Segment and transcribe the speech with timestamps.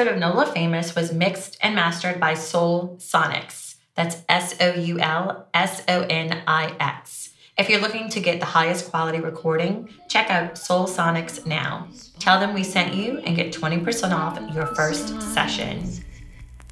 [0.00, 3.74] episode of NOLA Famous was mixed and mastered by Soul Sonix.
[3.96, 7.34] That's S O U L S O N I X.
[7.58, 11.86] If you're looking to get the highest quality recording, check out Soul Sonix now.
[12.18, 15.82] Tell them we sent you and get 20% off your first session.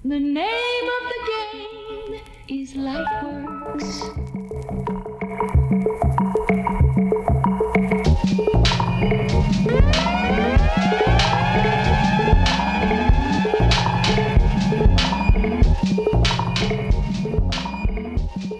[0.06, 1.20] The name of the
[1.52, 4.37] game is.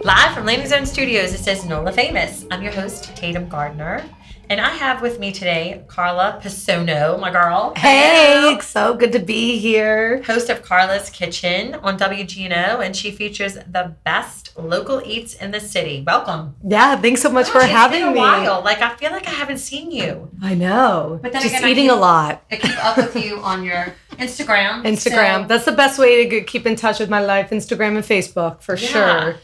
[0.09, 2.43] Live from Landing Zone Studios, it says NOLA Famous.
[2.49, 4.03] I'm your host, Tatum Gardner.
[4.49, 7.73] And I have with me today Carla Pisono, my girl.
[7.77, 10.23] Hey, so good to be here.
[10.23, 15.59] Host of Carla's Kitchen on WGNO, and she features the best local eats in the
[15.59, 16.03] city.
[16.07, 16.55] Welcome.
[16.67, 18.19] Yeah, thanks so much Gosh, for it's having been a me.
[18.19, 18.63] while.
[18.63, 20.31] Like I feel like I haven't seen you.
[20.41, 21.19] I know.
[21.21, 22.41] But then Just again, eating keep- a lot.
[22.49, 24.81] I keep up with you on your Instagram.
[24.85, 25.41] Instagram.
[25.43, 27.51] So, That's the best way to keep in touch with my life.
[27.51, 28.87] Instagram and Facebook for Yeah.
[28.87, 29.35] sure.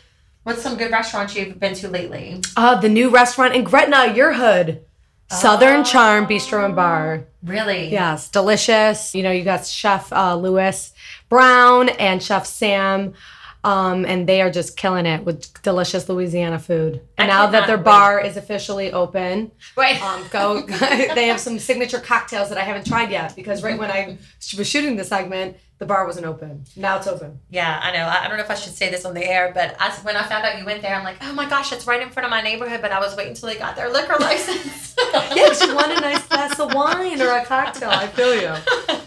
[0.45, 2.39] What's some good restaurants you've been to lately?
[2.55, 4.81] Uh, the new restaurant in Gretna, your hood.
[5.29, 5.83] Southern Oh.
[5.83, 7.25] Charm Bistro and Bar.
[7.43, 7.89] Really?
[7.89, 9.15] Yes, delicious.
[9.15, 10.93] You know, you got Chef uh, Lewis
[11.29, 13.13] Brown and Chef Sam.
[13.63, 17.01] Um, and they are just killing it with delicious Louisiana food.
[17.17, 19.99] And I now that their cannot bar is officially open, Wait.
[20.03, 20.61] um, go.
[21.15, 24.19] they have some signature cocktails that I haven't tried yet because right when I
[24.55, 26.63] was shooting the segment, the bar wasn't open.
[26.77, 27.39] Now it's open.
[27.49, 28.05] Yeah, I know.
[28.05, 30.15] I I don't know if I should say this on the air, but I, when
[30.15, 32.25] I found out you went there, I'm like, oh my gosh, it's right in front
[32.25, 32.81] of my neighborhood.
[32.81, 34.83] But I was waiting until they got their liquor license.
[35.35, 37.89] Yeah, 'cause you want a nice glass of wine or a cocktail.
[37.89, 38.53] I feel you.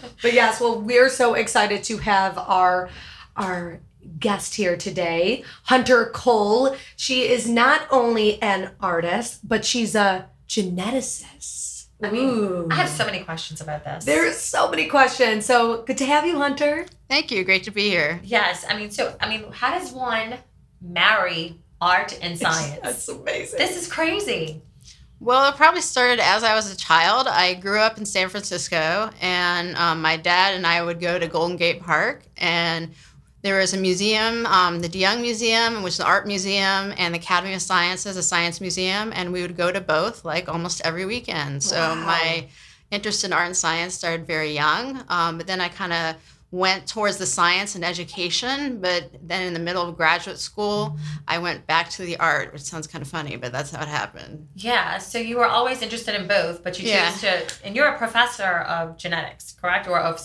[0.21, 2.89] But yes, well, we're so excited to have our
[3.35, 3.79] our
[4.19, 6.75] guest here today, Hunter Cole.
[6.97, 11.68] She is not only an artist, but she's a geneticist.
[12.01, 12.67] I mean, Ooh.
[12.71, 14.05] I have so many questions about this.
[14.05, 15.45] There's so many questions.
[15.45, 16.85] So good to have you, Hunter.
[17.09, 17.43] Thank you.
[17.43, 18.21] Great to be here.
[18.23, 20.35] yes, I mean, so I mean, how does one
[20.81, 22.79] marry art and science?
[22.81, 23.57] That's amazing.
[23.59, 24.61] this is crazy.
[25.21, 27.27] Well, it probably started as I was a child.
[27.27, 31.27] I grew up in San Francisco, and um, my dad and I would go to
[31.27, 32.93] Golden Gate Park, and
[33.41, 37.19] there was a museum, um, the DeYoung Museum, which is an art museum, and the
[37.19, 41.05] Academy of Sciences, a science museum, and we would go to both like almost every
[41.05, 41.63] weekend.
[41.63, 41.95] So Wow.
[41.95, 42.47] my
[42.91, 46.15] interest in art and science started very young, um, but then I kind of
[46.51, 48.81] went towards the science and education.
[48.81, 52.63] But then in the middle of graduate school, I went back to the art, which
[52.63, 54.47] sounds kind of funny, but that's how it happened.
[54.55, 57.11] Yeah, so you were always interested in both, but you Yeah.
[57.11, 59.87] chose to, and you're a professor of genetics, correct?
[59.87, 60.19] Or of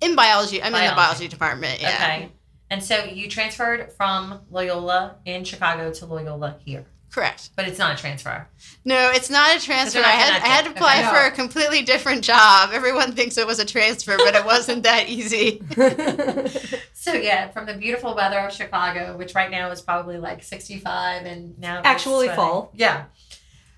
[0.00, 1.80] In biology, I'm in the biology department.
[1.80, 1.88] Yeah.
[1.88, 2.32] okay.
[2.70, 7.50] And so you transferred from Loyola in Chicago to Loyola here, Correct.
[7.56, 8.46] but it's not a transfer.
[8.84, 9.98] No, it's not a transfer.
[10.00, 11.08] not I had, I had to apply Okay.
[11.10, 12.70] for a completely different job.
[12.72, 15.62] Everyone thinks it was a transfer, but it wasn't that easy.
[17.00, 21.24] So yeah, from the beautiful weather of Chicago, which right now is probably like 65
[21.24, 22.36] and now Actually sweating.
[22.36, 22.70] fall.
[22.74, 23.04] Yeah.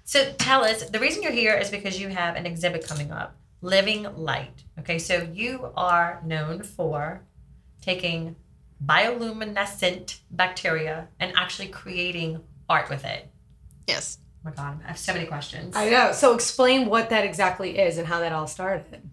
[0.03, 3.37] So tell us, the reason you're here is because you have an exhibit coming up,
[3.63, 4.65] Living Light.
[4.81, 7.23] Okay, so you are known for
[7.81, 8.37] taking
[8.85, 13.31] bioluminescent bacteria and actually creating art with it.
[13.87, 14.19] Yes.
[14.45, 15.77] Oh my god, I have so many questions.
[15.77, 16.13] I know.
[16.13, 19.09] So explain what that exactly is and how that all started.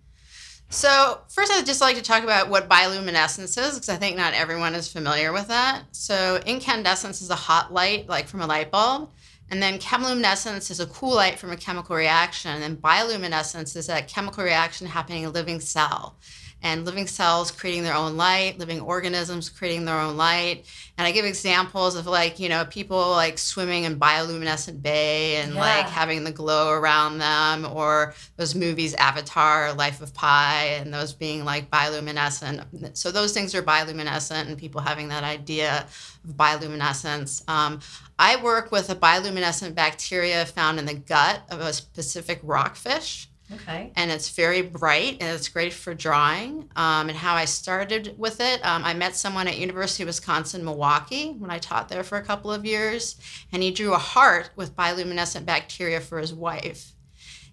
[0.72, 4.36] So, first, I'd just like to talk about what bioluminescence is because I think not
[4.36, 5.84] everyone is familiar with that.
[5.94, 9.10] So, incandescence is a hot light, like from a light bulb.
[9.52, 12.62] And then chemiluminescence is a cool light from a chemical reaction.
[12.62, 16.18] And bioluminescence is that chemical reaction happening in a living cell.
[16.62, 20.66] And living cells creating their own light, living organisms creating their own light.
[20.98, 25.56] And I give examples of like, you know, people like swimming in bioluminescent bay and
[25.56, 31.14] like having the glow around them, or those movies Avatar, Life of Pi, and those
[31.14, 32.98] being like bioluminescent.
[32.98, 35.86] So those things are bioluminescent, and people having that idea
[36.28, 37.48] of bioluminescence.
[37.50, 37.80] Um,
[38.18, 43.92] I work with a bioluminescent bacteria found in the gut of a specific rockfish okay.
[43.96, 46.70] and it's very bright and it's great for drawing.
[46.76, 50.64] Um, and how I started with it, um, I met someone at University of Wisconsin
[50.64, 53.16] Milwaukee when I taught there for a couple of years,
[53.52, 56.94] and he drew a heart with bioluminescent bacteria for his wife.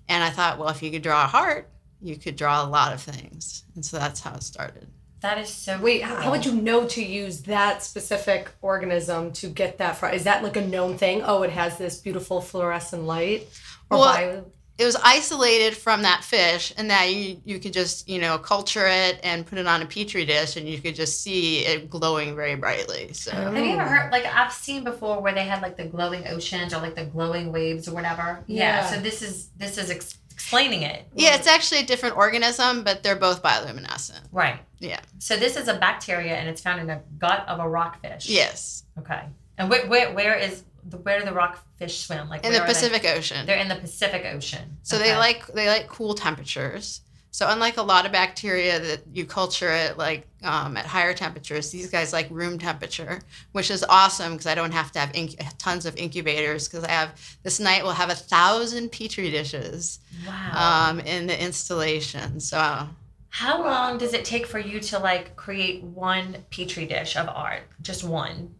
[0.08, 1.68] And I thought, well, if you could draw a heart,
[2.00, 4.86] you could draw a lot of things, and so that's how it started.
[5.20, 6.14] That is so Wait, cool.
[6.14, 10.12] how how would you know to use that specific organism to get that from?
[10.12, 11.22] Is that like a known thing?
[11.24, 13.48] Oh, it has this beautiful fluorescent light?
[13.90, 14.44] Or Well, bio-
[14.78, 18.86] It was isolated from that fish, and that you you could just you know culture
[18.86, 22.36] it and put it on a petri dish, and you could just see it glowing
[22.36, 23.12] very brightly.
[23.12, 23.30] So.
[23.30, 26.74] Have you ever heard like I've seen before where they had like the glowing oceans
[26.74, 28.44] or like the glowing waves or whatever?
[28.46, 28.80] Yeah.
[28.80, 28.86] Yeah.
[28.86, 31.08] So this is this is ex- explaining it.
[31.14, 34.20] Yeah, it's actually a different organism, but they're both bioluminescent.
[34.30, 34.60] Right.
[34.78, 35.00] Yeah.
[35.18, 38.28] So this is a bacteria and it's found in the gut of a rockfish.
[38.28, 38.84] Yes.
[38.98, 39.22] Okay.
[39.56, 42.28] And where, where, where is the, where do the rockfish swim?
[42.28, 42.72] Like In the are they?
[42.72, 43.46] Pacific Ocean.
[43.46, 44.76] They're in the Pacific Ocean.
[44.82, 45.10] So Okay.
[45.10, 47.00] they like they like cool temperatures.
[47.32, 51.70] So unlike a lot of bacteria that you culture at like um, at higher temperatures,
[51.70, 53.20] these guys like room temperature,
[53.52, 56.90] which is awesome because I don't have to have inc- tons of incubators because I
[56.92, 57.10] have
[57.42, 60.88] this night we'll have a thousand petri dishes Wow.
[60.90, 62.40] um, in the installation.
[62.40, 62.88] So
[63.28, 67.64] How long does it take for you to like create one petri dish of art?
[67.82, 68.54] Just one.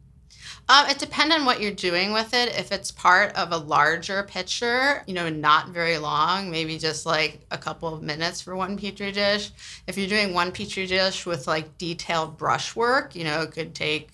[0.68, 2.48] Um, it depends on what you're doing with it.
[2.58, 7.40] If it's part of a larger picture, you know, not very long, maybe just like
[7.52, 9.52] a couple of minutes for one petri dish.
[9.86, 14.10] If you're doing one petri dish with like detailed brushwork, you know, it could take,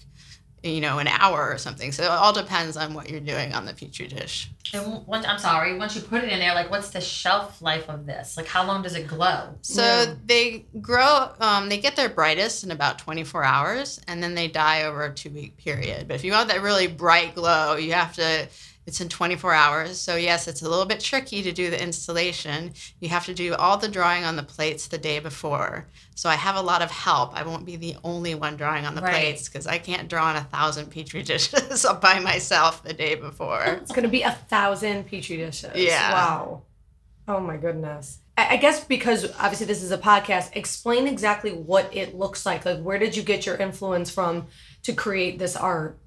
[0.63, 1.91] you know, an hour or something.
[1.91, 4.49] So it all depends on what you're doing on the petri dish.
[4.73, 7.89] And once I'm sorry, once you put it in there, like what's the shelf life
[7.89, 8.37] of this?
[8.37, 9.55] Like how long does it glow?
[9.63, 10.15] So Yeah.
[10.25, 14.85] they grow, um, they get their brightest in about 24 hours and then they die
[14.85, 16.07] over a two week period.
[16.07, 18.49] But if you want that really bright glow, you have to,
[18.87, 20.01] it's in 24 hours.
[20.01, 22.73] So, yes, it's a little bit tricky to do the installation.
[23.01, 25.87] You have to do all the drawing on the plates the day before.
[26.15, 27.35] So, I have a lot of help.
[27.35, 29.13] I won't be the only one drawing on the Right.
[29.15, 33.63] plates because I can't draw on a thousand petri dishes by myself the day before.
[33.65, 35.71] It's gonna be a thousand petri dishes.
[35.77, 36.13] Yeah.
[36.13, 36.63] Wow.
[37.29, 38.19] Oh my goodness.
[38.37, 42.65] I guess because obviously this is a podcast, explain exactly what it looks like.
[42.65, 44.47] Like, where did you get your influence from
[44.85, 45.99] to create this art?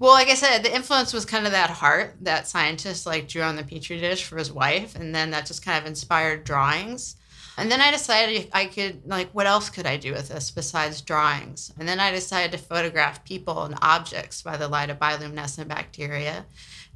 [0.00, 3.42] Well, like I said, the influence was kind of that heart that scientist like drew
[3.42, 7.16] on the petri dish for his wife, and then that just kind of inspired drawings.
[7.56, 11.00] And then I decided I could like, what else could I do with this besides
[11.00, 11.72] drawings?
[11.76, 16.46] And then I decided to photograph people and objects by the light of bioluminescent bacteria.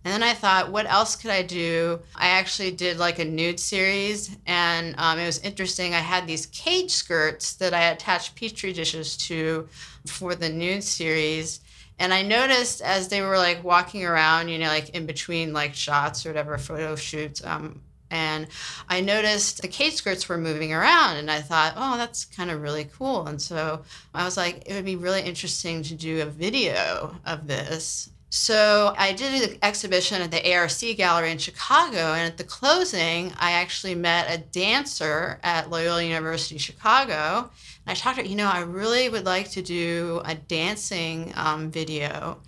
[0.04, 2.00] And then I thought, what else could I do?
[2.14, 5.94] I actually did like a nude series, and um, it was interesting.
[5.94, 9.68] I had these cage skirts that I attached petri dishes to
[10.06, 11.60] for the nude series.
[11.98, 15.74] And I noticed as they were like walking around, you know, like in between like
[15.74, 17.80] shots or whatever photo shoots, um,
[18.12, 18.46] and
[18.90, 22.60] I noticed the cage skirts were moving around, and I thought, oh, that's kind of
[22.60, 23.26] really cool.
[23.26, 27.46] And so I was like, it would be really interesting to do a video of
[27.46, 28.10] this.
[28.28, 33.32] So I did an exhibition at the ARC Gallery in Chicago, and at the closing,
[33.38, 37.50] I actually met a dancer at Loyola University Chicago.
[37.86, 41.70] I talked to her, you know, I really would like to do a dancing um,
[41.70, 42.40] video.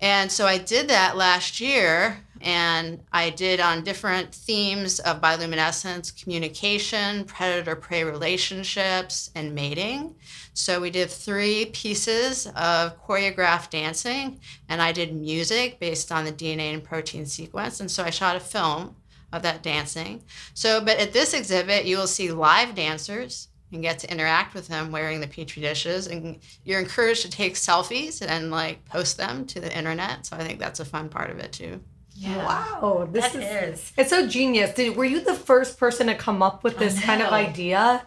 [0.00, 6.22] And so I did that last year, and I did on different themes of bioluminescence,
[6.22, 10.14] communication, predator prey relationships, and mating.
[10.54, 14.38] So we did three pieces of choreographed dancing,
[14.68, 17.80] and I did music based on the DNA and protein sequence.
[17.80, 18.94] And so I shot a film
[19.32, 20.22] of that dancing.
[20.54, 24.66] So, but at this exhibit, you will see live dancers and get to interact with
[24.68, 29.44] them wearing the petri dishes and you're encouraged to take selfies and like post them
[29.46, 31.80] to the internet so i think that's a fun part of it too
[32.14, 32.44] Yeah.
[32.44, 33.92] Wow, this That is, is.
[33.96, 34.74] it's so genius.
[34.74, 38.02] Did were you the first person to come up with this kind of idea?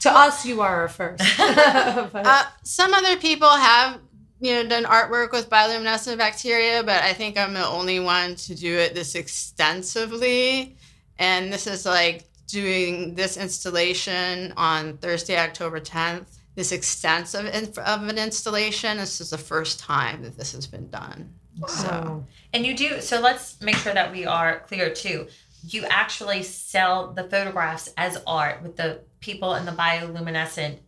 [0.00, 1.22] To us, you are first.
[1.38, 4.00] But- uh, some other people have
[4.40, 8.54] you know done artwork with bioluminescent bacteria but i think i'm the only one to
[8.54, 10.76] do it this extensively
[11.18, 18.08] and this is like doing this installation on thursday october 10th this extensive in- of
[18.08, 18.96] an installation.
[18.96, 21.34] This is the first time that this has been done.
[21.68, 25.28] So And you do so let's make sure that we are clear too.
[25.68, 30.78] You actually sell the photographs as art with the people and the bioluminescent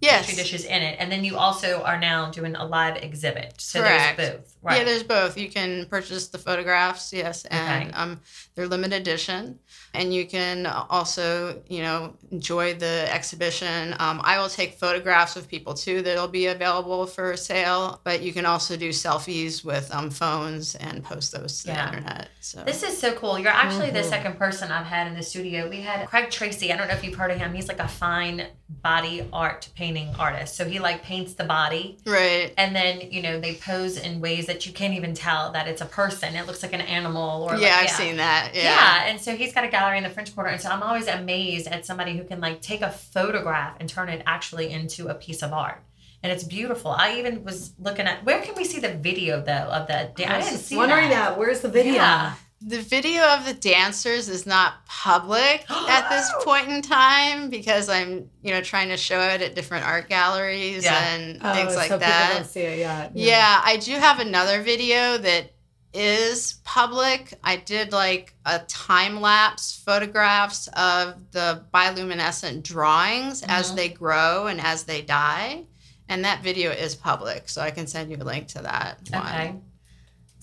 [0.00, 0.96] yes petri dishes in it.
[0.98, 3.54] And then you also are now doing a live exhibit.
[3.58, 4.16] So Correct.
[4.16, 4.54] there's both.
[4.62, 4.78] Right.
[4.78, 5.38] Yeah, there's both.
[5.38, 7.92] You can purchase the photographs, yes, and Okay.
[7.96, 8.20] um,
[8.54, 9.58] they're limited edition.
[9.94, 13.94] And you can also, you know, enjoy the exhibition.
[13.98, 18.00] Um, I will take photographs of people too that'll be available for sale.
[18.04, 21.90] But you can also do selfies with um, phones and post those to Yeah.
[21.90, 22.28] the internet.
[22.40, 23.38] So This is so cool.
[23.38, 24.08] You're actually the Mhm.
[24.10, 25.68] second person I've had in the studio.
[25.68, 26.72] We had Craig Tracy.
[26.72, 27.54] I don't know if you've heard of him.
[27.54, 30.54] He's like a fine body art painting artist.
[30.54, 32.52] So he like paints the body right.
[32.58, 35.80] and then, you know, they pose in ways that you can't even tell that it's
[35.80, 36.34] a person.
[36.36, 38.50] It looks like an animal or Yeah, like, I've seen that.
[38.54, 38.62] Yeah.
[38.62, 39.04] Yeah.
[39.06, 41.66] and so he's got a gallery in the French Quarter, and so I'm always amazed
[41.68, 45.42] at somebody who can like take a photograph and turn it actually into a piece
[45.42, 45.82] of art,
[46.22, 46.90] and it's beautiful.
[46.90, 50.14] I even was looking at where can we see the video though of that?
[50.18, 51.30] I, I didn't just see wondering that.
[51.30, 51.38] that.
[51.38, 51.94] Where's the video?
[51.94, 52.34] Yeah.
[52.60, 58.28] The video of the dancers is not public at this point in time because I'm,
[58.42, 61.14] you know, trying to show it at different art galleries Yeah.
[61.14, 62.26] and Oh, things like so that.
[62.28, 63.12] people don't see it yet.
[63.14, 65.52] Yeah, I do have another video that
[65.94, 67.32] is public.
[67.42, 73.76] I did like a time lapse photographs of the bioluminescent drawings as Mhm.
[73.76, 75.64] they grow and as they die.
[76.10, 78.98] And that video is public, so I can send you a link to that.
[79.12, 79.62] one.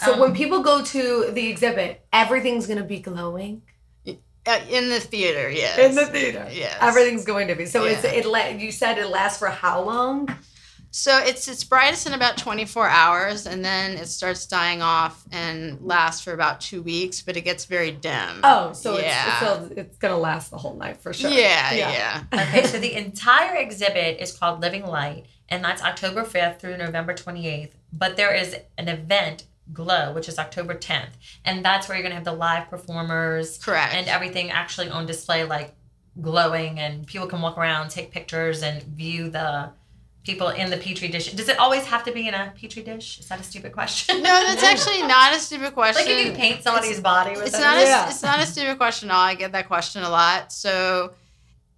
[0.02, 0.06] Okay.
[0.06, 3.62] So Um, when people go to the exhibit, everything's gonna be glowing
[4.48, 5.78] Uh, in the theater, yes.
[5.80, 6.48] in the theater.
[6.52, 6.78] Yes.
[6.80, 7.66] Everything's going to be.
[7.66, 8.25] So it's it.
[8.28, 10.30] la- You said it lasts for how long?
[10.92, 15.80] So it's it's brightest in about 24 hours, and then it starts dying off and
[15.82, 18.40] lasts for about two weeks, but it gets very dim.
[18.44, 19.28] Oh, so Yeah.
[19.28, 21.32] it's, so it's gonna last the whole night for sure.
[21.32, 22.24] Yeah, Yeah, yeah.
[22.44, 27.14] Okay, so the entire exhibit is called Living Light, and that's October 5th through November
[27.16, 27.72] 28th.
[27.92, 31.10] But there is an event, Glow, which is October 10th,
[31.43, 33.93] and that's where you're gonna have the live performers Correct.
[33.93, 35.74] and everything actually on display, like
[36.22, 39.72] glowing, and people can walk around, take pictures, and view the
[40.24, 41.31] people in the petri dish.
[41.34, 43.19] Does it always have to be in a petri dish?
[43.19, 44.24] Is that a stupid question?
[44.24, 46.03] no, that's actually not a stupid question.
[46.05, 47.62] like if you paint somebody's body with it's it.
[47.62, 48.05] not Yeah.
[48.05, 49.22] a, it's not a stupid question at all.
[49.22, 50.51] I get that question a lot.
[50.51, 51.13] So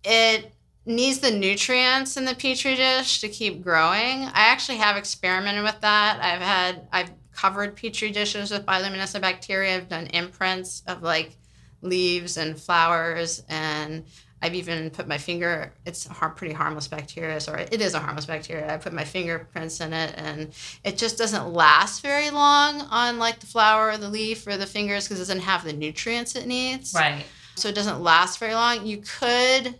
[0.03, 0.53] it
[0.86, 4.24] needs the nutrients in the petri dish to keep growing.
[4.24, 6.20] I actually have experimented with that.
[6.22, 9.75] I've had I've covered petri dishes with bioluminescent bacteria.
[9.75, 11.38] I've done imprints of like
[11.82, 14.03] leaves and flowers and
[14.41, 15.74] I've even put my finger.
[15.86, 18.72] It's har- pretty harmless bacteria, so it is a harmless bacteria.
[18.72, 20.53] I put my fingerprints in it, and
[20.84, 24.67] it just doesn't last very long on like the flower or the leaf or the
[24.67, 26.94] fingers because it doesn't have the nutrients it needs.
[26.94, 27.25] right.
[27.56, 28.86] So it doesn't last very long.
[28.86, 29.79] You could,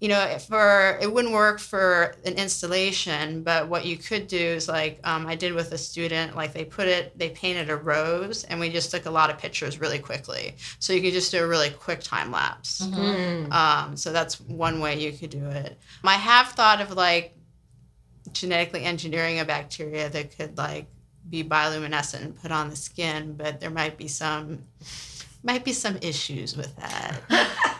[0.00, 4.68] you know, for it wouldn't work for an installation, but what you could do is
[4.68, 8.44] like um, I did with a student, like they put it, they painted a rose,
[8.44, 10.56] and we just took a lot of pictures really quickly.
[10.80, 12.82] So you could just do a really quick time lapse.
[12.82, 13.50] Mhm.
[13.50, 15.78] Um, so that's one way you could do it.
[16.04, 17.34] I have thought of like
[18.32, 20.86] genetically engineering a bacteria that could like
[21.30, 24.58] be bioluminescent and put on the skin, but there might be some
[25.42, 27.20] might be some issues with that.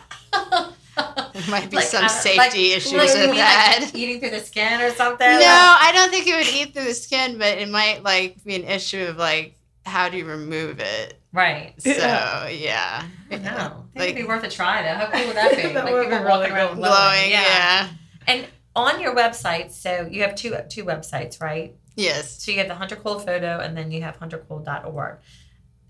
[1.41, 3.79] There might be Like, some uh, safety like- issues like, with that.
[3.83, 5.27] like, eating through the skin or something.
[5.27, 5.37] no,
[5.79, 8.63] I don't think it would eat through the skin, but it might like be an
[8.63, 11.19] issue of like how do you remove it?
[11.31, 11.73] Right.
[11.77, 12.49] So Yeah.
[12.49, 14.95] yeah, No, I Like- it'd be worth a try though.
[14.95, 15.61] How cool would that be?
[15.73, 16.75] That like people be walking around cool.
[16.77, 16.79] glowing.
[16.79, 17.31] glowing.
[17.31, 17.89] Yeah.
[18.27, 21.75] And on your website, so you have two two websites, right?
[21.95, 22.43] Yes.
[22.43, 25.17] So you have the Hunter Cole photo, and then you have huntercole.org.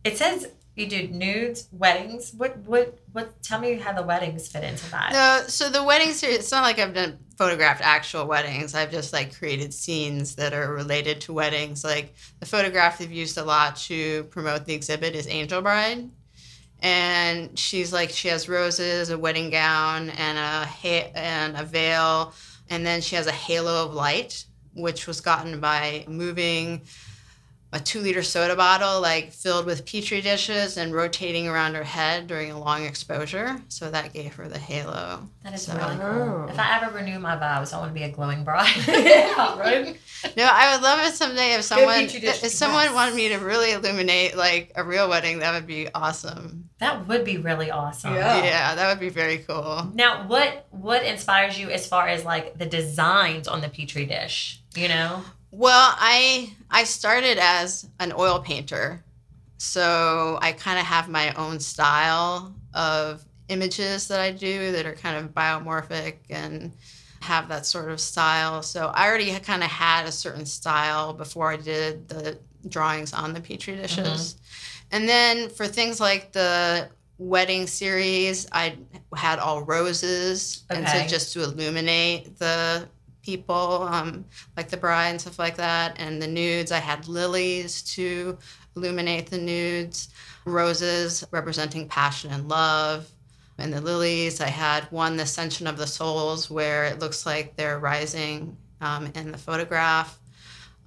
[0.03, 2.33] It says you do nudes, weddings.
[2.33, 3.41] What what what?
[3.41, 5.11] Tell me how the weddings fit into that.
[5.11, 8.75] No, so the wedding series, it's not like I've done photographed actual weddings.
[8.75, 11.83] I've just like created scenes that are related to weddings.
[11.83, 16.09] Like the photograph they've used a lot to promote the exhibit is Angel Bride.
[16.81, 22.33] And she's like she has roses, a wedding gown, and a ha- and a veil,
[22.69, 26.83] and then she has a halo of light, which was gotten by moving
[27.73, 32.27] a two liter soda bottle like filled with petri dishes and rotating around her head
[32.27, 33.61] during a long exposure.
[33.67, 35.27] So that gave her the halo.
[35.43, 35.99] that is So- really oh.
[35.99, 36.45] cool.
[36.47, 36.47] Oh.
[36.49, 38.73] If I ever renew my vows, I want to be a glowing bride.
[38.87, 39.97] yeah, right.
[40.37, 42.93] No, I would love it someday if someone petri dish if someone yes.
[42.93, 46.69] wanted me to really illuminate like a real wedding, that would be awesome.
[46.79, 48.13] That would be really awesome.
[48.13, 48.43] Yeah.
[48.43, 49.91] Yeah, that would be very cool.
[49.93, 54.61] Now, what what inspires you as far as like the designs on the petri dish?
[54.75, 59.03] You know, Well, I I started as an oil painter,
[59.57, 64.93] so I kind of have my own style of images that I do that are
[64.93, 66.73] kind of biomorphic and
[67.21, 68.61] have that sort of style.
[68.61, 72.37] So I already kind of had a certain style before I did the
[72.67, 73.81] drawings on the petri mm-hmm.
[73.83, 74.35] dishes.
[74.91, 78.77] And then for things like the wedding series, I
[79.15, 81.03] had all roses, and Okay.
[81.03, 82.87] so just to illuminate the
[83.27, 84.23] people, um,
[84.55, 85.99] like the bride and stuff like that.
[85.99, 88.37] And the nudes, I had lilies to
[88.77, 90.09] illuminate the nudes,
[90.45, 93.11] roses representing passion and love.
[93.57, 97.55] And the lilies, I had one, the Ascension of the Souls, where it looks like
[97.57, 100.17] they're rising um, in the photograph,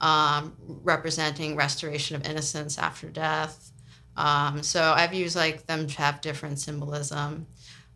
[0.00, 3.70] um, representing restoration of innocence after death.
[4.16, 7.47] Um, so I've used like them to have different symbolism.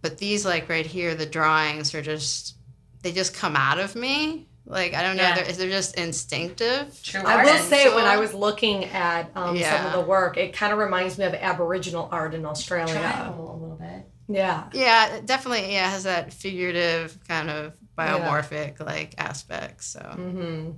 [0.03, 2.57] But these, like right here, the drawings are just,
[3.05, 4.49] they just come out of me.
[4.67, 5.35] Like, I don't know, Yeah.
[5.43, 6.99] they're, they're just instinctive.
[7.03, 7.21] true.
[7.21, 7.69] I will artist.
[7.69, 11.19] say when I was looking at um, some of the work, it kind of reminds
[11.19, 12.95] me of Aboriginal art in Australia.
[12.95, 14.07] tribal a little bit.
[14.27, 14.65] Yeah.
[14.73, 19.85] Yeah, definitely yeah, has that figurative kind of biomorphic like aspect.
[19.85, 20.71] So Mm-hmm.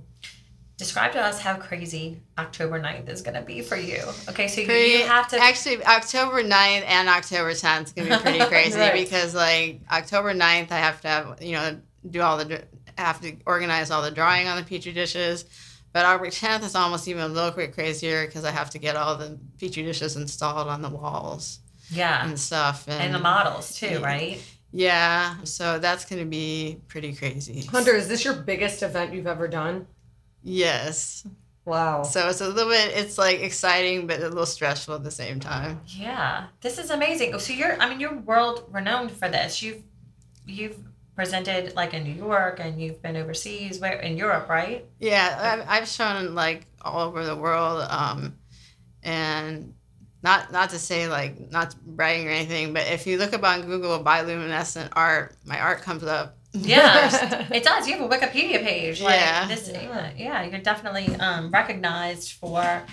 [0.77, 3.99] Describe to us how crazy October 9th is going to be for you.
[4.29, 5.39] Okay, so you- Pretty- you have to.
[5.41, 8.93] actually October 9th and October 10th is gonna be pretty crazy Right.
[8.93, 12.63] because like October 9th I have to have you know do all the
[12.97, 15.45] have to organize all the drawing on the petri dishes,
[15.93, 18.95] But Aubrey 10th is almost even a little bit crazier because I have to get
[18.95, 21.59] all the petri dishes installed on the walls
[21.89, 22.27] Yeah.
[22.27, 22.87] and stuff.
[22.87, 24.03] And, And the models too, Yeah.
[24.05, 24.41] right?
[24.73, 27.65] Yeah, so that's going to be pretty crazy.
[27.65, 29.87] Hunter, is this your biggest event you've ever done?
[30.43, 31.25] Yes.
[31.65, 32.03] Wow.
[32.03, 35.39] So it's a little bit, it's like exciting, but a little stressful at the same
[35.39, 35.81] time.
[35.87, 36.45] Yeah.
[36.61, 37.33] This is amazing.
[37.33, 39.61] Oh, so you're I mean you're world renowned for this.
[39.61, 39.83] You've
[40.45, 40.77] you've
[41.17, 44.85] presented like in New York and you've been overseas where in Europe, right?
[44.99, 48.37] Yeah, I've, I've shown like all over the world, um,
[49.01, 49.73] and
[50.21, 53.63] not not to say like not bragging or anything, but if you look up on
[53.63, 56.37] Google bioluminescent art, my art comes up.
[56.53, 57.87] Yeah, it does.
[57.87, 59.01] You have a Wikipedia page.
[59.01, 59.47] Like Yeah.
[59.47, 60.11] This, yeah.
[60.15, 62.83] yeah, you're definitely um, recognized for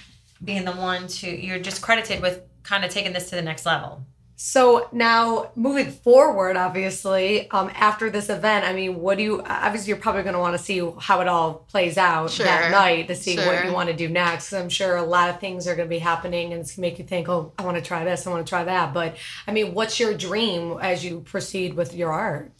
[0.42, 1.28] being the one to.
[1.28, 4.06] You're just credited with kind of taking this to the next level.
[4.36, 9.42] So now moving forward, obviously, um, after this event, I mean, what do you?
[9.42, 13.08] Obviously, you're probably going to want to see how it all plays out that night
[13.08, 14.52] to see what you want to do next.
[14.52, 16.90] I'm sure a lot of things are going to be happening, and it's going to
[16.90, 19.16] make you think, "Oh, I want to try this, I want to try that." But
[19.46, 22.50] I mean, what's your dream as you proceed with your art?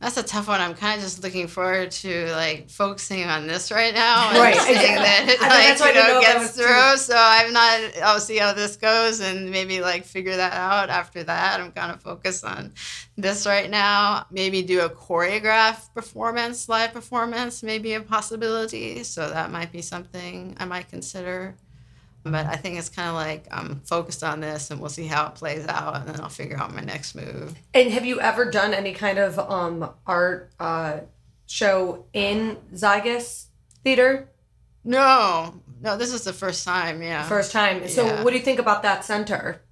[0.00, 0.60] That's a tough one.
[0.60, 4.54] I'm kind of just looking forward to like focusing on this right now and Right.
[4.56, 6.96] seeing that it like you know know gets was too- through.
[6.98, 7.80] So I'm not.
[8.04, 11.60] I'll see how this goes and maybe like figure that out after that.
[11.60, 12.74] I'm kind of focused on
[13.16, 14.26] this right now.
[14.30, 19.02] Maybe do a choreographed performance, live performance, maybe a possibility.
[19.02, 21.56] So that might be something I might consider.
[22.24, 25.28] But I think it's kind of like I'm focused on this, and we'll see how
[25.28, 27.54] it plays out, and then I'll figure out my next move.
[27.72, 31.00] And have you ever done any kind of um, art uh,
[31.46, 33.46] show in Zeitgeist
[33.84, 34.28] Theater?
[34.84, 37.02] No, no, this is the first time.
[37.02, 37.22] Yeah.
[37.24, 37.88] First time.
[37.88, 38.24] So, Yeah.
[38.24, 39.62] what do you think about that center?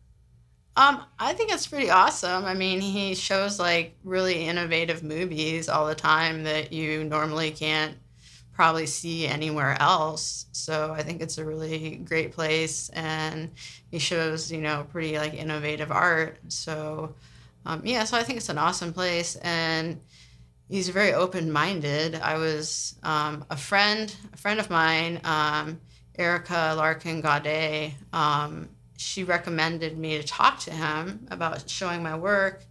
[0.77, 2.45] Um, I think it's pretty awesome.
[2.45, 7.97] I mean, he shows like really innovative movies all the time that you normally can't
[8.57, 10.47] probably see anywhere else.
[10.53, 13.51] So I think it's a really great place, and
[13.91, 16.39] he shows you know pretty like innovative art.
[16.49, 17.15] So
[17.67, 20.01] um, yeah, so I think it's an awesome place, and
[20.69, 22.15] he's very open minded.
[22.15, 25.79] I was um, a friend, a friend of mine, um,
[26.19, 27.93] Erica Larkin Gaudet.
[28.13, 32.65] Um, she recommended me to talk to him about showing my work.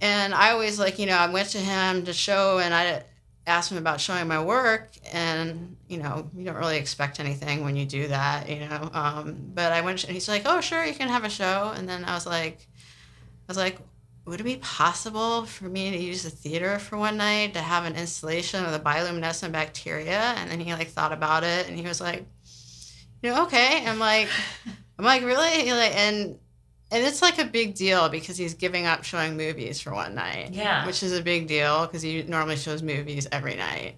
[0.00, 3.02] And I always like, you know, I went to him to show and I
[3.46, 4.90] asked him about showing my work.
[5.12, 8.90] And, you know, you don't really expect anything when you do that, you know.
[8.92, 11.72] Um, but I went, and he's like, oh, sure, you can have a show.
[11.74, 12.66] And then I was like,
[13.48, 13.78] I was like,
[14.24, 17.84] would it be possible for me to use the theater for one night to have
[17.84, 20.34] an installation of the bioluminescent bacteria?
[20.36, 22.24] And then he like thought about it and he was like,
[23.22, 23.84] you know, okay.
[23.86, 24.28] I'm like,
[24.98, 25.72] I'm like, really?
[25.72, 26.38] Like, and
[26.92, 30.50] and it's like a big deal because he's giving up showing movies for one night.
[30.52, 30.86] Yeah.
[30.86, 33.96] Which is a big deal because he normally shows movies every night.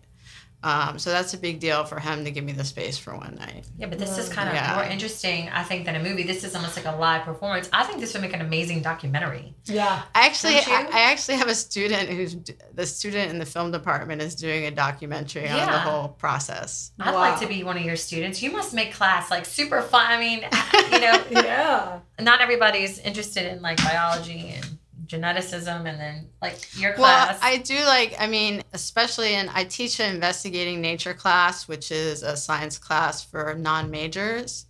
[0.64, 3.34] Um, so that's a big deal for him to give me the space for one
[3.38, 3.66] night.
[3.76, 4.74] Yeah, but this is kind of Yeah.
[4.74, 6.22] more interesting, I think, than a movie.
[6.22, 7.68] This is almost like a live performance.
[7.72, 9.54] I think this would make an amazing documentary.
[9.66, 10.02] Yeah.
[10.14, 12.34] I actually, I, I actually have a student who's
[12.74, 16.92] the student in the film department is doing a documentary on the whole process.
[16.98, 17.20] I'd Wow.
[17.20, 18.42] like to be one of your students.
[18.42, 20.06] You must make class like super fun.
[20.08, 20.38] I mean,
[20.92, 21.98] you know, Yeah.
[22.20, 24.73] not everybody's interested in like biology and
[25.14, 27.40] geneticism and then like your class.
[27.40, 27.52] Well.
[27.52, 32.22] I do like, I mean, especially in, I teach an investigating nature class, which is
[32.22, 34.66] a science class for non majors.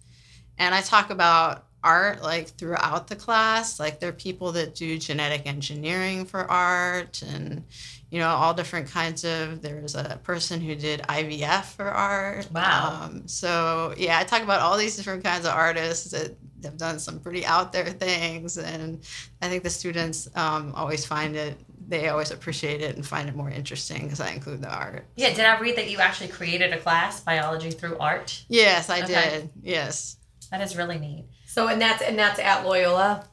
[0.58, 3.78] And I talk about art like throughout the class.
[3.78, 7.64] Like, there are people that do genetic engineering for art and,
[8.10, 9.62] you know, all different kinds of.
[9.62, 12.48] There's a person who did IVF for art.
[12.52, 13.02] Wow.
[13.04, 16.98] Um, so, yeah, I talk about all these different kinds of artists that have done
[16.98, 18.56] some pretty out there things.
[18.58, 19.00] And
[19.42, 23.36] I think the students um, always find it, they always appreciate it and find it
[23.36, 25.04] more interesting because I include the art.
[25.16, 28.42] yeah, did I read that you actually created a class, biology through art?
[28.48, 29.06] Yes, I Okay.
[29.30, 29.50] did.
[29.62, 30.16] Yes.
[30.50, 31.26] That is really neat.
[31.54, 33.28] So and that's and that's at Loyola.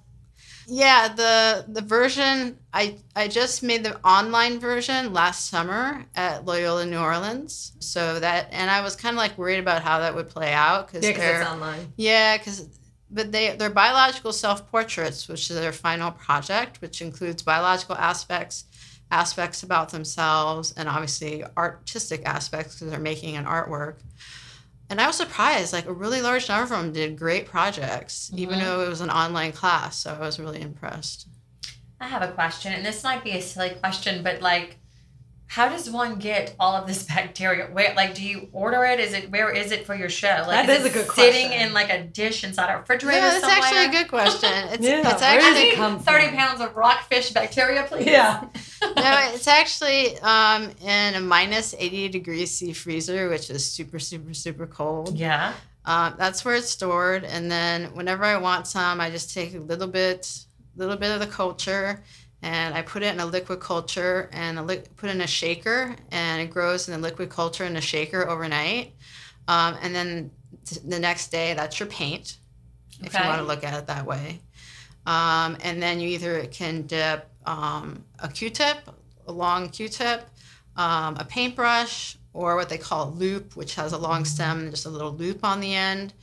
[0.68, 6.86] Yeah, the the version I I just made the online version last summer at Loyola
[6.86, 7.74] New Orleans.
[7.80, 10.86] So that and I was kind of like worried about how that would play out
[10.86, 11.94] because Yeah, because they're it's online.
[11.98, 12.70] Yeah, because
[13.10, 18.66] but they they're biological self portraits, which is their final project, which includes biological aspects,
[19.10, 23.96] aspects about themselves, and obviously artistic aspects because they're making an artwork.
[24.92, 28.60] And I was surprised, like a really large number of them did great projects, even
[28.60, 28.64] Mhm.
[28.66, 29.96] though it was an online class.
[29.96, 31.28] So I was really impressed.
[32.02, 34.76] I have a question, and this might be a silly question, but like,
[35.48, 37.68] how does one get all of this bacteria?
[37.72, 39.00] Where, like, do you order it?
[39.00, 40.44] Is it where is it for your show?
[40.46, 41.68] Like, That is is a good sitting question.
[41.70, 43.60] in like a dish inside a refrigerator Yeah, that's somewhere?
[43.64, 44.50] actually a good question.
[44.74, 46.14] It's, Yeah, it's where does actually it come from?
[46.14, 48.08] Thirty pounds of rockfish bacteria, please.
[48.08, 48.44] Yeah.
[48.82, 54.34] no, it's actually um, in a minus 80 degrees C freezer, which is super, super,
[54.34, 55.18] super cold.
[55.18, 55.54] Yeah.
[55.86, 57.24] Um, that's where it's stored.
[57.24, 61.20] And then whenever I want some, I just take a little bit, little bit of
[61.20, 62.02] the culture,
[62.44, 65.96] and I put it in a liquid culture and a li- put in a shaker,
[66.12, 68.94] and it grows in the liquid culture in a shaker overnight.
[69.48, 70.32] Um, and then
[70.66, 72.38] t- the next day, that's your paint,
[73.04, 74.40] if you want to look at it that way.
[75.06, 78.78] Um, and then you either can dip um, a Q-tip,
[79.28, 80.24] a long Q-tip,
[80.78, 84.72] um, a paintbrush, or what they call a loop, which has a long stem and
[84.72, 86.14] just a little loop on the end.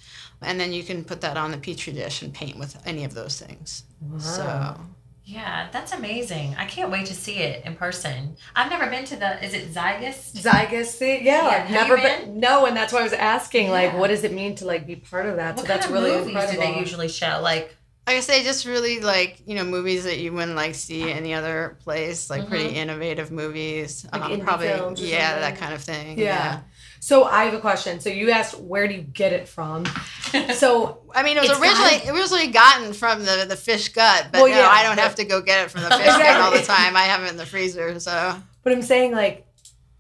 [0.41, 3.13] And then you can put that on the petri dish and paint with any of
[3.13, 3.85] those things.
[4.19, 4.77] So
[5.25, 6.55] Yeah, that's amazing.
[6.57, 8.37] I can't wait to see it in person.
[8.57, 9.45] I've never been to the.
[9.45, 10.37] Is it Zeitgeist?
[10.37, 11.27] Zeitgeist thing?
[11.27, 12.41] Yeah, Yeah, I've have never you been?
[12.41, 14.97] No, and that's why I was asking, like, what does it mean to like be
[14.97, 15.57] part of that?
[15.57, 16.63] What so that's kind of really movies incredible.
[16.63, 17.41] do they usually show?
[17.43, 17.77] Like,
[18.09, 21.35] like I say, just really like you know movies that you wouldn't like see any
[21.35, 24.69] other place, like pretty innovative movies, Like um, probably
[25.07, 26.19] yeah, that kind of thing.
[26.19, 26.61] Yeah.
[27.01, 28.01] So I have a question.
[28.01, 29.85] So you asked where do you get it from?
[30.55, 34.41] So I mean, it was originally was originally gotten from the the fish gut, but
[34.43, 36.41] Well, no, yeah, I don't but- have to go get it from the fish gut
[36.41, 36.97] all the time.
[36.97, 39.47] I have it in the freezer, so but I'm saying like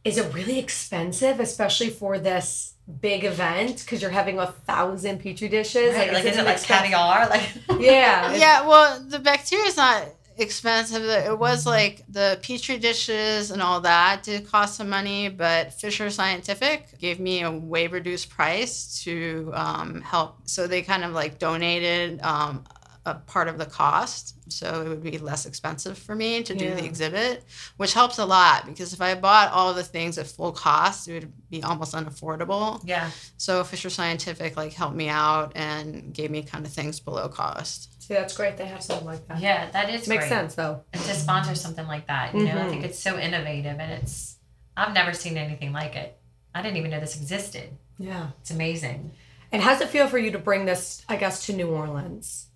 [0.05, 3.81] is it really expensive, especially for this big event?
[3.85, 5.94] Because you're having a thousand petri dishes.
[5.94, 6.90] right, like, is is it it like expensive?
[6.90, 7.29] caviar?
[7.29, 7.48] Like,
[7.81, 8.35] Yeah.
[8.35, 8.66] yeah.
[8.66, 10.05] Well, the bacteria is not
[10.37, 11.03] expensive.
[11.05, 16.11] It was like the petri dishes and all that did cost some money, but Fisher
[16.11, 20.37] Scientific gave me a way reduced price to um, help.
[20.44, 22.64] So they kind of like donated um,
[23.09, 26.66] a part of the cost, so it would be less expensive for me to do
[26.66, 26.75] Yeah.
[26.75, 27.44] the exhibit,
[27.77, 31.14] which helps a lot because if I bought all the things at full cost, it
[31.14, 32.81] would be almost unaffordable.
[32.85, 33.11] yeah.
[33.37, 38.03] So Fisher Scientific like helped me out and gave me kind of things below cost.
[38.03, 38.57] See, that's great.
[38.57, 39.40] They have something like that.
[39.40, 40.29] Yeah, that is Makes great.
[40.29, 40.83] sense though.
[40.92, 42.85] And to sponsor something like that, you know, I think mm-hmm.
[42.85, 44.37] it's so innovative and it's,
[44.77, 46.18] I've never seen anything like it.
[46.55, 47.71] I didn't even know this existed.
[47.99, 48.29] Yeah.
[48.40, 49.12] It's amazing.
[49.51, 52.48] And how's it feel for you to bring this, I guess, to New Orleans?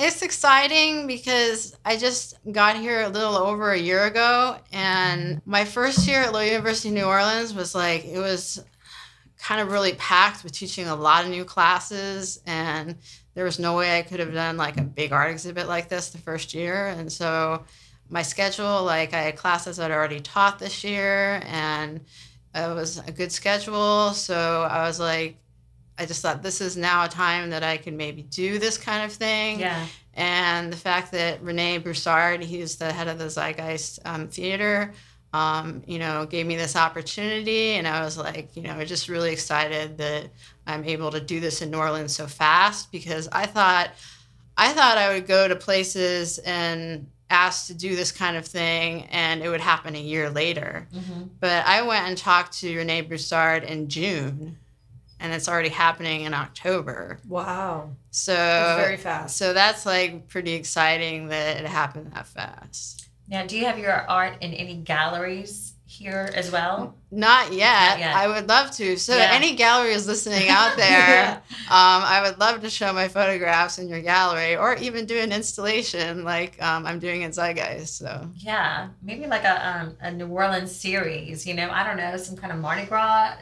[0.00, 5.50] It's exciting because I just got here a little over a year ago, and mm-hmm.
[5.50, 8.64] my first year at Loyola University New Orleans was like it was
[9.38, 12.94] kind of really packed with teaching a lot of new classes, and
[13.34, 16.10] there was no way I could have done like a big art exhibit like this
[16.10, 17.64] the first year, and so
[18.08, 22.02] my schedule, like I had classes I'd already taught this year, and
[22.54, 25.38] it was a good schedule, so I was like.
[25.98, 29.04] I just thought this is now a time that I can maybe do this kind
[29.04, 29.60] of thing.
[29.60, 29.84] Yeah.
[30.14, 34.92] And the fact that Rene Broussard, he's the head of the Zeitgeist um, Theater,
[35.32, 37.72] um, you know, gave me this opportunity.
[37.72, 40.28] And I was like, you know, just really excited that
[40.66, 43.90] I'm able to do this in New Orleans so fast because I thought,
[44.56, 49.04] I thought I would go to places and ask to do this kind of thing
[49.10, 50.88] and it would happen a year later.
[50.94, 51.24] Mm-hmm.
[51.40, 54.56] But I went and talked to Rene Broussard in June
[55.20, 57.18] and it's already happening in October.
[57.28, 57.90] Wow.
[58.10, 59.36] So That's very fast.
[59.36, 63.08] so that's like pretty exciting that it happened that fast.
[63.28, 66.94] Now, do you have your art in any galleries here as well?
[67.10, 67.90] Not yet.
[67.90, 68.16] Not yet.
[68.16, 68.96] I would love to.
[68.98, 69.30] So Yeah.
[69.32, 74.00] any galleries listening out there, um, I would love to show my photographs in your
[74.00, 77.98] gallery, or even do an installation like um, I'm doing in Zeitgeist.
[77.98, 81.46] So Yeah, maybe like a um, a New Orleans series.
[81.46, 83.36] You know, I don't know, some kind of Mardi Gras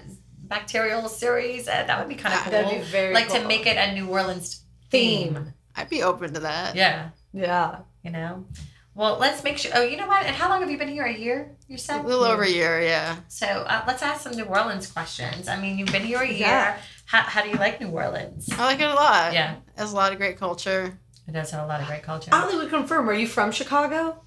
[0.49, 1.69] bacterial series.
[1.69, 2.53] Uh, that would be kind of cool.
[2.53, 5.35] That'd be very like to make it a New Orleans theme.
[5.35, 5.53] Theme.
[5.77, 6.75] I'd be open to that.
[6.75, 7.79] Yeah, Yeah.
[8.03, 8.47] you know.
[8.95, 9.73] Well, let's make sure.
[9.75, 10.25] Oh, you know what?
[10.25, 11.05] And how long have you been here?
[11.05, 11.55] A year?
[11.69, 12.07] You said A said.
[12.07, 13.17] little over a year, yeah.
[13.29, 15.49] So uh, let's ask some New Orleans questions.
[15.49, 16.39] I mean, you've been here a year.
[16.49, 16.79] Yeah.
[17.05, 18.49] How, how do you like New Orleans?
[18.53, 19.35] I like it a lot.
[19.35, 20.99] Yeah, It has a lot of great culture.
[21.29, 22.31] it does have a lot of great culture.
[22.33, 23.07] Ali would confirm.
[23.11, 24.23] Are you from Chicago?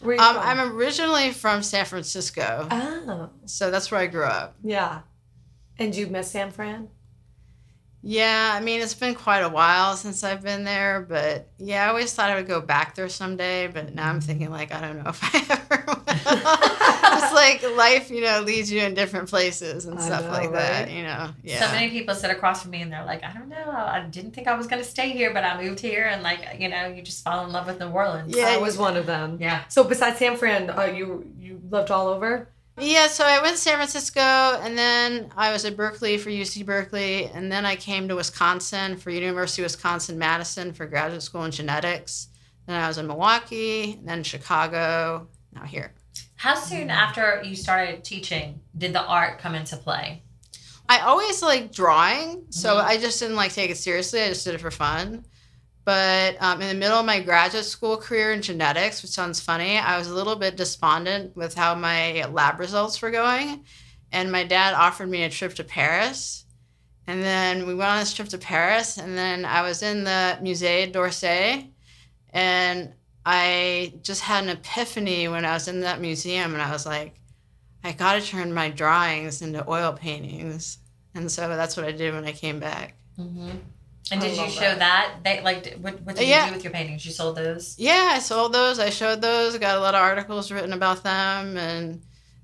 [0.00, 0.44] Where are you Um, from?
[0.58, 3.28] I'm originally from San Francisco, Oh.
[3.44, 4.56] so that's where I grew up.
[4.62, 5.00] Yeah.
[5.78, 6.88] And you miss San Fran?
[8.06, 11.88] Yeah, I mean, it's been quite a while since I've been there, but yeah, I
[11.88, 15.02] always thought I would go back there someday, but now I'm thinking, like, I don't
[15.02, 16.02] know if I ever will.
[16.06, 20.52] it's like life, you know, leads you in different places and I stuff know, like
[20.52, 21.30] that, you know?
[21.42, 21.60] Yeah.
[21.60, 21.72] So Yeah.
[21.72, 24.48] many people sit across from me and they're like, I don't know, I didn't think
[24.48, 26.04] I was going to stay here, but I moved here.
[26.04, 28.36] And like, you know, you just fall in love with New Orleans.
[28.36, 29.38] Yeah, I was one of them.
[29.40, 29.66] Yeah.
[29.68, 32.50] So besides San Fran, uh, you you lived all over?
[32.76, 36.66] Yeah, so I went to San Francisco and then I was at Berkeley for UC
[36.66, 41.44] Berkeley, and then I came to Wisconsin for University of Wisconsin Madison for graduate school
[41.44, 42.28] in genetics.
[42.66, 45.92] Then I was in Milwaukee, then Chicago, now here.
[46.34, 50.22] How soon after you started teaching did the art come into play?
[50.88, 52.84] I always like drawing, so Mhm.
[52.84, 54.20] I just didn't like take it seriously.
[54.22, 55.24] I just did it for fun.
[55.84, 59.76] But um, in the middle of my graduate school career in genetics, which sounds funny,
[59.76, 63.64] I was a little bit despondent with how my lab results were going.
[64.10, 66.46] And my dad offered me a trip to Paris.
[67.06, 68.96] And then we went on this trip to Paris.
[68.96, 71.68] And then I was in the Musée d'Orsay.
[72.30, 72.94] And
[73.26, 76.54] I just had an epiphany when I was in that museum.
[76.54, 77.20] And I was like,
[77.82, 80.78] I got to turn my drawings into oil paintings.
[81.14, 82.96] And so that's what I did when I came back.
[83.18, 83.58] Mm-hmm.
[84.10, 84.78] And I did you show that.
[84.78, 85.14] that?
[85.24, 86.44] They like what, what did Yeah.
[86.44, 87.04] you do with your paintings?
[87.06, 87.74] You sold those?
[87.78, 88.78] Yeah, I sold those.
[88.78, 89.54] I showed those.
[89.54, 92.02] I got a lot of articles written about them and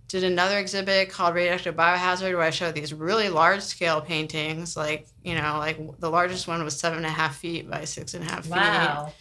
[0.09, 4.77] did another exhibit called Radioactive Biohazard where I showed these really large scale paintings.
[4.77, 8.15] Like, you know, like the largest one was seven and a half feet by six
[8.15, 8.51] and a half feet.
[8.53, 9.13] Wow.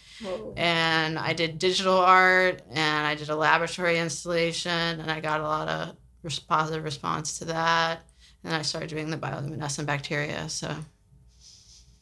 [0.56, 5.44] And I did digital art and I did a laboratory installation and I got a
[5.44, 8.00] lot of res- positive response to that.
[8.44, 10.48] And I started doing the bioluminescent bacteria.
[10.48, 10.74] So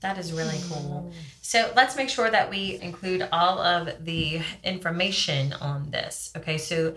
[0.00, 1.10] That is really cool.
[1.10, 1.18] Mm.
[1.42, 6.32] So let's make sure that we include all of the information on this.
[6.36, 6.94] Okay, so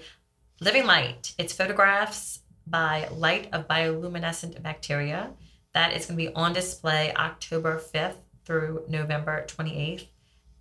[0.60, 5.32] Living Light, it's photographs by light of bioluminescent bacteria.
[5.74, 10.08] That is going to be on display October 5th through November 28th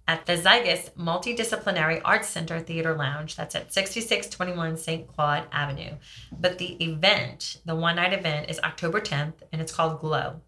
[0.08, 3.36] at the Zeitgeist Multidisciplinary Arts Center Theater Lounge.
[3.36, 5.06] That's at 6621 St.
[5.06, 5.96] Claude Avenue.
[6.32, 10.40] But the event, the one night event, is October 10th and it's called Glow.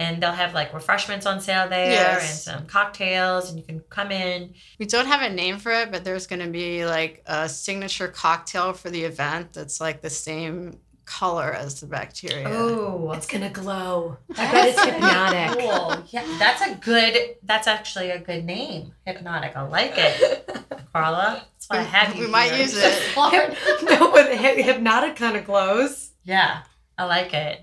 [0.00, 2.46] And they'll have like refreshments on sale there Yes.
[2.48, 4.52] and some cocktails, and you can come in.
[4.80, 8.08] We don't have a name for it, but there's going to be like a signature
[8.08, 12.48] cocktail for the event that's like the same color as the bacteria.
[12.48, 14.16] Oh, It's gonna glow.
[14.38, 15.58] I bet it's hypnotic.
[15.58, 16.02] Cool.
[16.08, 17.36] Yeah, that's a good.
[17.42, 18.94] That's actually a good name.
[19.06, 19.54] Hypnotic.
[19.54, 20.50] I like it,
[20.94, 21.44] Carla.
[21.52, 22.22] That's why I have you.
[22.24, 22.92] We might use it.
[23.12, 23.50] Smart.
[23.82, 26.10] no, but hypnotic kind of glows.
[26.24, 26.62] Yeah,
[26.96, 27.60] I like it.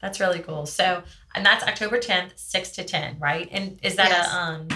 [0.00, 0.66] That's really cool.
[0.66, 1.02] So,
[1.34, 3.48] and that's October 10th, 6 to 10, right?
[3.52, 4.32] And is that Yes.
[4.32, 4.68] a um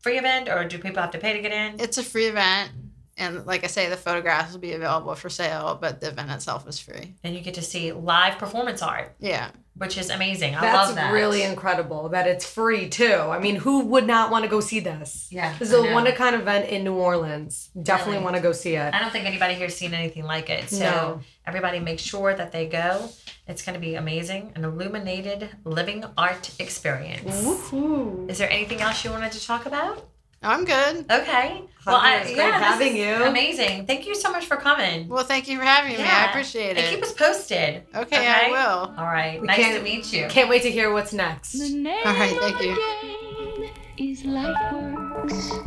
[0.00, 1.80] free event or do people have to pay to get in?
[1.80, 2.70] It's a free event.
[3.16, 6.66] And like I say, the photographs will be available for sale, but the event itself
[6.66, 7.14] is free.
[7.22, 9.50] and you get to see live performance art, Yeah.
[9.80, 10.54] Which is amazing.
[10.54, 11.10] I That's love that.
[11.10, 13.14] really incredible that it's free too.
[13.14, 15.26] I mean, who would not want to go see this?
[15.30, 17.70] Yeah, This is a one of kind event in New Orleans.
[17.82, 18.24] Definitely Really?
[18.24, 18.92] want to go see it.
[18.94, 20.68] I don't think anybody here's seen anything like it.
[20.68, 21.20] So No.
[21.46, 23.08] everybody make sure that they go.
[23.48, 24.52] It's going to be amazing.
[24.54, 27.42] An illuminated living art experience.
[27.42, 28.28] Woohoo.
[28.28, 30.06] Is there anything else you wanted to talk about?
[30.42, 31.04] I'm good.
[31.10, 31.62] Okay.
[31.84, 33.24] Javier, it's great this having you.
[33.24, 33.86] Amazing.
[33.86, 35.06] Thank you so much for coming.
[35.08, 36.02] Well, thank you for having me.
[36.02, 36.84] I appreciate it.
[36.84, 37.82] And keep us posted.
[37.94, 38.94] Okay, I will.
[38.96, 39.40] All right.
[39.40, 40.26] We nice can't- to meet you.
[40.28, 41.52] Can't wait to hear what's next.
[41.52, 43.70] The name All right, of thank the you.
[43.96, 45.66] game is Lightworks.